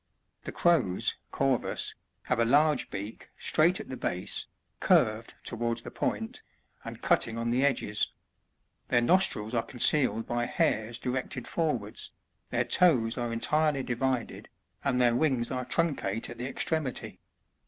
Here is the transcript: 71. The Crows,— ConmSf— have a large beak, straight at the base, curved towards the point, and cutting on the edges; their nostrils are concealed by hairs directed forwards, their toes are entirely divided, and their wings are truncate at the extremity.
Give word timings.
71. 0.43 0.43
The 0.45 0.51
Crows,— 0.97 1.15
ConmSf— 1.31 1.93
have 2.23 2.39
a 2.39 2.43
large 2.43 2.89
beak, 2.89 3.29
straight 3.37 3.79
at 3.79 3.87
the 3.89 3.95
base, 3.95 4.47
curved 4.79 5.35
towards 5.43 5.83
the 5.83 5.91
point, 5.91 6.41
and 6.83 7.03
cutting 7.03 7.37
on 7.37 7.51
the 7.51 7.63
edges; 7.63 8.11
their 8.87 8.99
nostrils 9.01 9.53
are 9.53 9.61
concealed 9.61 10.25
by 10.25 10.47
hairs 10.47 10.97
directed 10.97 11.47
forwards, 11.47 12.09
their 12.49 12.63
toes 12.65 13.15
are 13.15 13.31
entirely 13.31 13.83
divided, 13.83 14.49
and 14.83 14.99
their 14.99 15.13
wings 15.15 15.51
are 15.51 15.65
truncate 15.65 16.31
at 16.31 16.39
the 16.39 16.47
extremity. 16.47 17.19